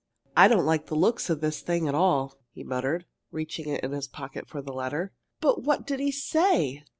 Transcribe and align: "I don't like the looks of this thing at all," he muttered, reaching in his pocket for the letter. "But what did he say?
"I 0.35 0.47
don't 0.47 0.65
like 0.65 0.87
the 0.87 0.95
looks 0.95 1.29
of 1.29 1.41
this 1.41 1.61
thing 1.61 1.87
at 1.87 1.93
all," 1.93 2.33
he 2.49 2.63
muttered, 2.63 3.05
reaching 3.31 3.67
in 3.69 3.91
his 3.91 4.07
pocket 4.07 4.49
for 4.49 4.59
the 4.59 4.73
letter. 4.73 5.13
"But 5.41 5.61
what 5.61 5.85
did 5.85 5.99
he 5.99 6.11
say? 6.11 6.83